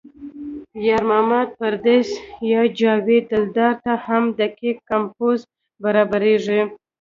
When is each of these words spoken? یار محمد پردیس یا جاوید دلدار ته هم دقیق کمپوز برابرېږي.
یار 0.87 1.03
محمد 1.09 1.49
پردیس 1.59 2.09
یا 2.51 2.61
جاوید 2.79 3.23
دلدار 3.31 3.73
ته 3.83 3.93
هم 4.05 4.23
دقیق 4.39 4.77
کمپوز 4.89 5.39
برابرېږي. 5.83 6.61